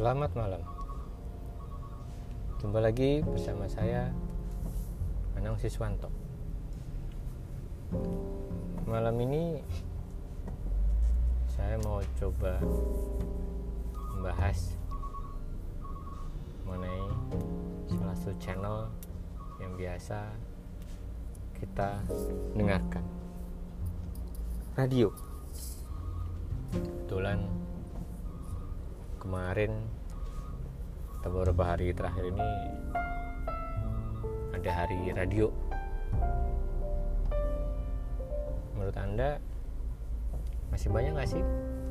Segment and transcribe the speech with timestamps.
[0.00, 0.64] Selamat malam.
[2.56, 4.08] Jumpa lagi bersama saya
[5.36, 6.08] Anang Siswanto.
[8.88, 9.60] Malam ini
[11.52, 12.56] saya mau coba
[14.16, 14.72] membahas
[16.64, 17.04] mengenai
[17.92, 18.88] salah satu channel
[19.60, 20.32] yang biasa
[21.60, 22.00] kita
[22.56, 23.04] dengarkan.
[24.80, 25.12] Radio.
[26.72, 27.68] Kebetulan
[29.20, 29.84] kemarin
[31.20, 32.50] atau beberapa hari terakhir ini
[34.56, 35.52] ada hari radio.
[38.72, 39.36] Menurut anda
[40.72, 41.44] masih banyak nggak sih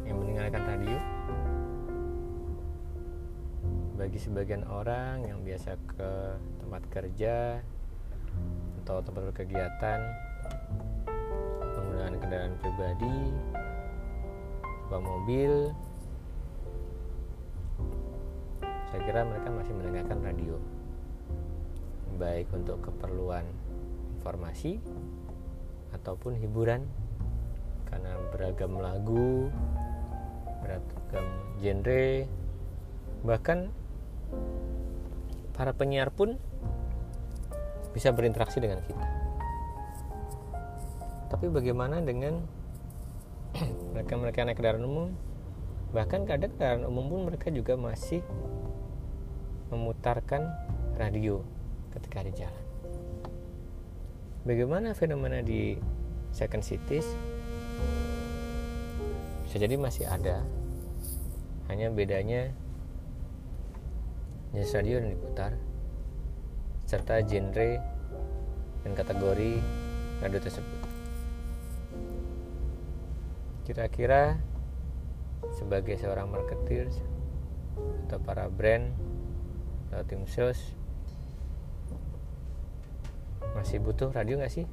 [0.10, 0.98] yang mendengarkan radio?
[4.02, 6.12] Bagi sebagian orang yang biasa ke
[6.66, 7.62] tempat kerja
[8.82, 10.00] atau tempat berkegiatan
[12.00, 13.18] menggunakan kendaraan pribadi
[14.88, 15.76] bawa mobil
[18.90, 20.58] saya kira mereka masih mendengarkan radio.
[22.18, 23.46] Baik untuk keperluan
[24.18, 24.82] informasi
[25.94, 26.90] ataupun hiburan.
[27.86, 29.50] Karena beragam lagu
[30.62, 31.26] beragam
[31.58, 32.28] genre
[33.26, 33.72] bahkan
[35.56, 36.38] para penyiar pun
[37.94, 39.06] bisa berinteraksi dengan kita.
[41.30, 42.42] Tapi bagaimana dengan
[43.94, 45.10] mereka-mereka naik kendaraan umum?
[45.94, 48.22] Bahkan kadang kendaraan umum pun mereka juga masih
[49.70, 50.50] memutarkan
[50.98, 51.42] radio
[51.94, 52.66] ketika di jalan.
[54.46, 55.78] Bagaimana fenomena di
[56.34, 57.06] second cities?
[59.46, 60.46] Bisa jadi masih ada,
[61.70, 62.54] hanya bedanya
[64.54, 65.54] jenis radio yang diputar
[66.90, 67.78] serta genre
[68.82, 69.62] dan kategori
[70.26, 70.82] radio tersebut.
[73.70, 74.42] Kira-kira
[75.54, 76.90] sebagai seorang marketer
[78.10, 78.90] atau para brand
[80.06, 80.78] tim sales
[83.58, 84.66] masih butuh radio nggak sih?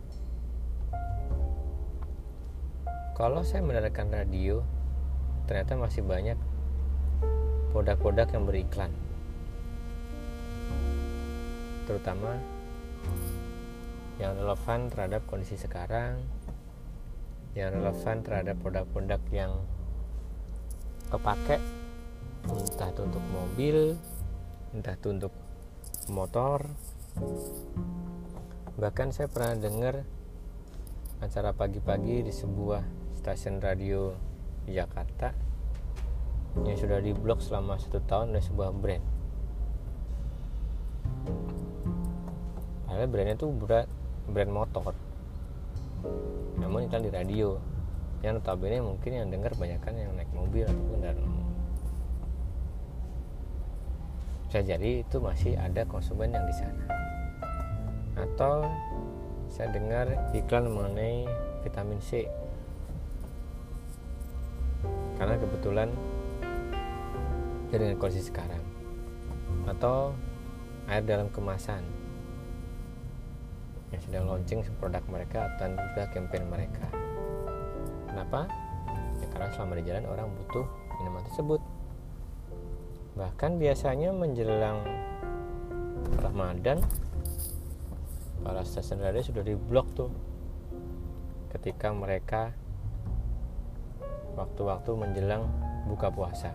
[3.17, 4.61] Kalau saya mendengarkan radio,
[5.49, 6.37] ternyata masih banyak
[7.73, 8.93] produk-produk yang beriklan,
[11.89, 12.37] terutama
[14.21, 16.21] yang relevan terhadap kondisi sekarang,
[17.57, 19.53] yang relevan terhadap produk-produk yang
[21.09, 21.57] kepake,
[22.45, 23.97] entah itu untuk mobil,
[24.77, 25.33] entah itu untuk
[26.13, 26.69] motor.
[28.77, 30.05] Bahkan saya pernah dengar
[31.25, 32.85] acara pagi-pagi di sebuah
[33.17, 34.13] stasiun radio
[34.69, 35.33] di Jakarta
[36.61, 39.05] yang sudah diblok selama satu tahun oleh sebuah brand.
[42.85, 43.89] Padahal brandnya itu brand,
[44.29, 44.93] brand motor.
[46.61, 47.57] Namun iklan di radio.
[48.25, 51.47] Yang notabene mungkin yang dengar banyak kan yang naik mobil atau kendaraan umum
[54.57, 56.89] bisa jadi itu masih ada konsumen yang di sana.
[58.17, 58.65] Atau
[59.53, 61.29] saya dengar iklan mengenai
[61.61, 62.25] vitamin C.
[65.21, 65.93] Karena kebetulan
[67.69, 68.65] dengan kondisi sekarang.
[69.69, 70.17] Atau
[70.89, 71.85] air dalam kemasan.
[73.93, 76.89] Yang sedang launching produk mereka dan juga campaign mereka.
[78.09, 78.49] Kenapa?
[79.21, 80.65] Ya karena selama di jalan orang butuh
[80.97, 81.61] minuman tersebut
[83.17, 84.85] bahkan biasanya menjelang
[86.21, 86.85] Ramadan
[88.45, 90.13] para stasiun radio sudah diblok tuh.
[91.49, 92.53] Ketika mereka
[94.37, 95.49] waktu-waktu menjelang
[95.89, 96.53] buka puasa.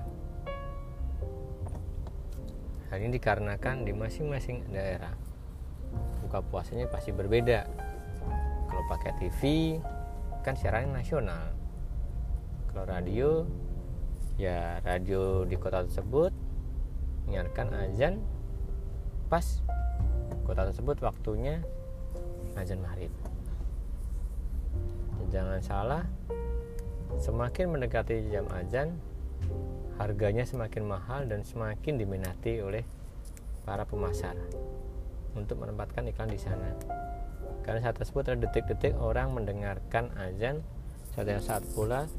[2.93, 5.17] Hal ini dikarenakan di masing-masing daerah.
[6.22, 7.66] Buka puasanya pasti berbeda.
[8.69, 9.41] Kalau pakai TV
[10.45, 11.57] kan siaran nasional.
[12.69, 13.49] Kalau radio
[14.38, 16.41] ya radio di kota tersebut
[17.31, 18.19] menyiarkan azan
[19.31, 19.63] pas
[20.43, 21.63] kota tersebut waktunya
[22.59, 23.07] azan maghrib.
[25.31, 26.03] Jangan salah
[27.23, 28.99] semakin mendekati jam azan
[29.95, 32.83] harganya semakin mahal dan semakin diminati oleh
[33.63, 34.35] para pemasar
[35.31, 36.67] untuk menempatkan iklan di sana.
[37.63, 40.59] Karena saat tersebut ada detik-detik orang mendengarkan azan
[41.16, 42.11] saat yang saat pula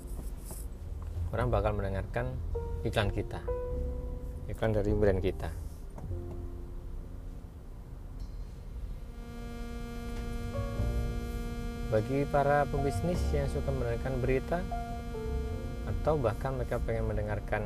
[1.37, 2.33] orang bakal mendengarkan
[2.81, 3.45] iklan kita
[4.53, 5.49] iklan dari brand kita.
[11.89, 14.59] Bagi para pebisnis yang suka mendengarkan berita
[15.89, 17.65] atau bahkan mereka pengen mendengarkan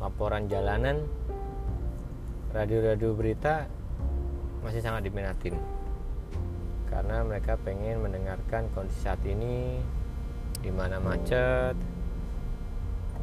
[0.00, 1.04] laporan jalanan
[2.52, 3.68] radio-radio berita
[4.64, 5.56] masih sangat diminatin.
[6.88, 9.80] Karena mereka pengen mendengarkan kondisi saat ini
[10.64, 11.76] di mana macet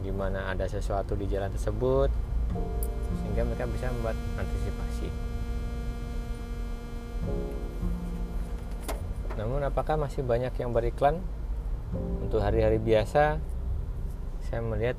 [0.04, 2.33] di mana ada sesuatu di jalan tersebut
[3.22, 5.10] sehingga mereka bisa membuat antisipasi.
[9.34, 11.20] Namun apakah masih banyak yang beriklan?
[11.94, 13.38] Untuk hari-hari biasa
[14.50, 14.98] saya melihat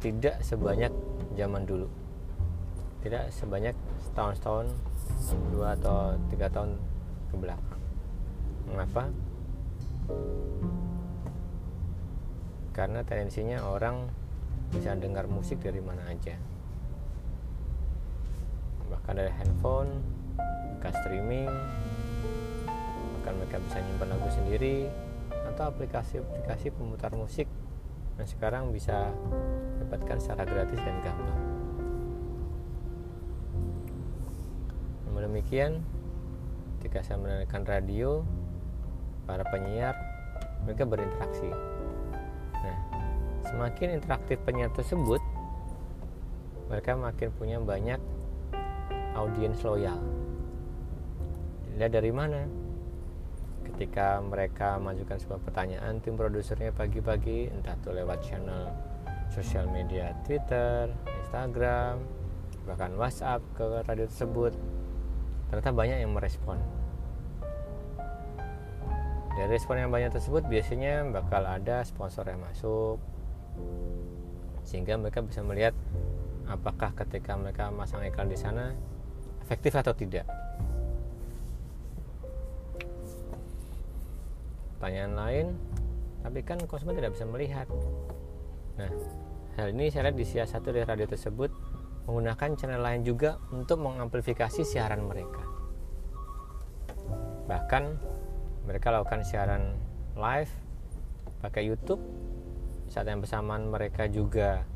[0.00, 0.92] tidak sebanyak
[1.36, 1.88] zaman dulu.
[3.04, 3.76] Tidak sebanyak
[4.08, 4.72] setahun-setahun
[5.52, 6.76] dua atau tiga tahun
[7.32, 7.80] ke belakang.
[8.68, 9.04] Mengapa?
[12.72, 14.08] Karena tendensinya orang
[14.72, 16.34] bisa dengar musik dari mana aja
[18.88, 20.00] bahkan dari handphone
[20.80, 21.48] ke streaming
[23.18, 24.76] bahkan mereka bisa nyimpan lagu sendiri
[25.52, 27.46] atau aplikasi-aplikasi pemutar musik
[28.20, 29.12] yang sekarang bisa
[29.80, 31.40] dapatkan secara gratis dan gampang.
[35.08, 35.80] Namun demikian,
[36.78, 38.10] ketika saya mendengarkan radio,
[39.24, 39.96] para penyiar
[40.66, 41.71] mereka berinteraksi.
[43.52, 45.20] Semakin interaktif penyiar tersebut,
[46.72, 48.00] mereka makin punya banyak
[49.12, 50.00] audiens loyal.
[51.76, 52.48] Dilihat dari mana?
[53.62, 58.70] ketika mereka majukan sebuah pertanyaan tim produsernya pagi-pagi entah itu lewat channel
[59.32, 60.92] sosial media Twitter,
[61.24, 62.02] Instagram,
[62.68, 64.52] bahkan WhatsApp ke radio tersebut
[65.50, 66.60] ternyata banyak yang merespon
[69.32, 73.00] dari respon yang banyak tersebut biasanya bakal ada sponsor yang masuk
[74.62, 75.74] sehingga mereka bisa melihat
[76.48, 78.72] apakah ketika mereka masang iklan di sana
[79.42, 80.26] efektif atau tidak.
[84.78, 85.46] Pertanyaan lain
[86.22, 87.66] tapi kan konsumen tidak bisa melihat.
[88.78, 88.90] Nah
[89.58, 91.50] hal ini saya lihat di satu dari radio tersebut
[92.06, 95.44] menggunakan channel lain juga untuk mengamplifikasi siaran mereka.
[97.46, 97.82] Bahkan
[98.66, 99.74] mereka lakukan siaran
[100.14, 100.50] live
[101.42, 101.98] pakai YouTube
[102.92, 104.68] saat yang bersamaan mereka juga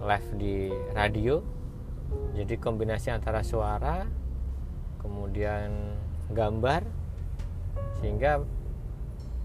[0.00, 1.44] live di radio.
[2.32, 4.08] Jadi kombinasi antara suara
[5.04, 5.92] kemudian
[6.32, 6.80] gambar
[8.00, 8.40] sehingga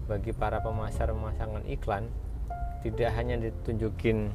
[0.08, 2.08] bagi para pemasar pemasangan iklan
[2.80, 4.32] tidak hanya ditunjukin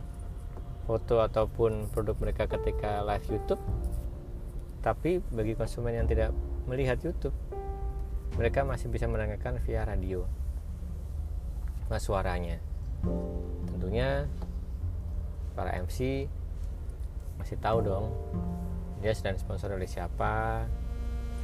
[0.86, 3.60] foto ataupun produk mereka ketika live YouTube
[4.80, 6.32] tapi bagi konsumen yang tidak
[6.64, 7.36] melihat YouTube
[8.40, 10.24] mereka masih bisa mendengarkan via radio
[11.92, 12.64] nah, suaranya
[13.74, 14.26] tentunya
[15.58, 16.30] para MC
[17.38, 18.14] masih tahu dong
[19.02, 20.66] dia sedang sponsor oleh siapa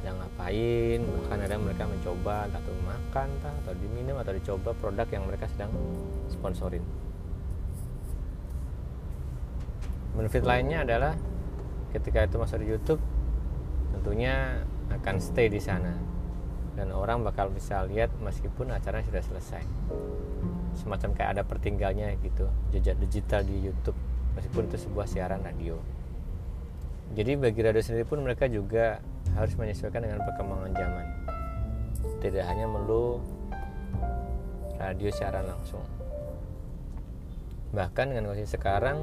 [0.04, 5.08] sedang ngapain bahkan ada mereka mencoba entah itu makan entah, atau diminum atau dicoba produk
[5.08, 5.72] yang mereka sedang
[6.28, 6.84] sponsorin.
[10.12, 11.16] Benefit lainnya adalah
[11.96, 13.00] ketika itu masuk di YouTube
[13.96, 14.60] tentunya
[14.92, 15.96] akan stay di sana.
[16.76, 19.64] Dan orang bakal bisa lihat meskipun acaranya sudah selesai
[20.74, 23.96] semacam kayak ada pertinggalnya gitu jejak digital di YouTube
[24.34, 25.78] meskipun itu sebuah siaran radio.
[27.14, 28.98] Jadi bagi radio sendiri pun mereka juga
[29.38, 31.06] harus menyesuaikan dengan perkembangan zaman.
[32.18, 33.22] Tidak hanya melulu
[34.80, 35.84] radio secara langsung.
[37.74, 38.98] Bahkan dengan kondisi sekarang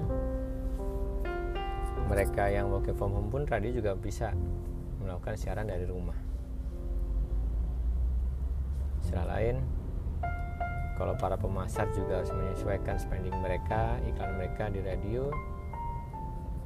[2.12, 4.36] mereka yang working from home pun radio juga bisa
[5.00, 6.18] melakukan siaran dari rumah.
[9.08, 9.81] Secara lain
[11.00, 15.32] kalau para pemasar juga harus menyesuaikan spending mereka iklan mereka di radio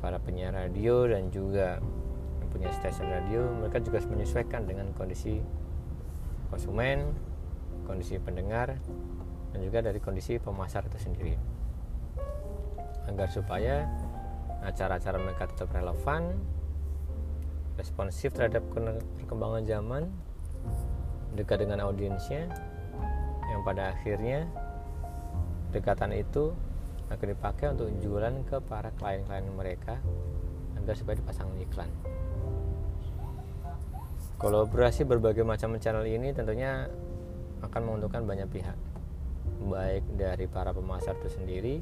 [0.02, 1.82] para penyiar radio dan juga
[2.52, 5.44] punya stasiun radio mereka juga harus menyesuaikan dengan kondisi
[6.48, 7.12] konsumen
[7.86, 8.76] kondisi pendengar
[9.56, 11.40] dan juga dari kondisi pemasar itu sendiri.
[13.08, 13.88] Agar supaya
[14.66, 16.36] acara-acara mereka tetap relevan
[17.80, 18.66] responsif terhadap
[19.22, 20.04] perkembangan zaman
[21.40, 22.52] dekat dengan audiensnya yang
[23.66, 24.46] pada akhirnya
[25.74, 26.54] dekatan itu
[27.10, 29.98] akan dipakai untuk jualan ke para klien-klien mereka
[30.78, 31.90] agar supaya dipasang iklan.
[34.38, 36.86] Kolaborasi berbagai macam channel ini tentunya
[37.66, 38.78] akan menguntungkan banyak pihak,
[39.66, 41.76] baik dari para pemasar itu sendiri,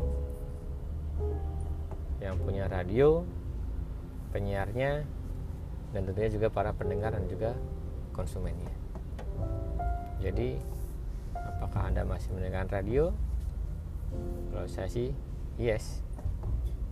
[2.23, 3.27] yang punya radio,
[4.31, 5.03] penyiarnya,
[5.91, 7.51] dan tentunya juga para pendengar dan juga
[8.15, 8.71] konsumennya.
[10.23, 10.55] Jadi,
[11.57, 13.13] apakah Anda masih mendengarkan radio?
[14.53, 15.09] Kalau saya sih,
[15.57, 16.03] yes,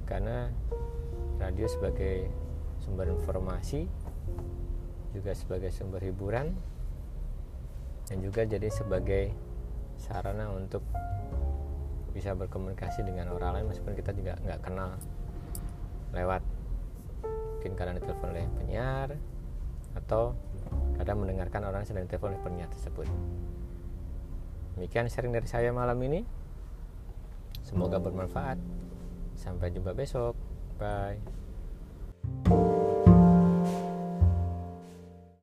[0.10, 0.52] karena
[1.40, 2.28] radio sebagai
[2.82, 3.86] sumber informasi
[5.14, 6.52] juga sebagai sumber hiburan
[8.12, 9.32] dan juga jadi sebagai
[9.96, 10.84] sarana untuk
[12.12, 15.00] bisa berkomunikasi dengan orang lain meskipun kita juga nggak kenal
[16.12, 16.44] lewat
[17.24, 19.10] mungkin karena ditelepon oleh penyiar
[19.96, 20.36] atau
[21.00, 23.08] kadang mendengarkan orang sedang ditelepon oleh penyiar tersebut
[24.78, 26.24] demikian sharing dari saya malam ini.
[27.66, 28.60] Semoga bermanfaat.
[29.36, 30.36] Sampai jumpa besok.
[30.78, 31.41] Bye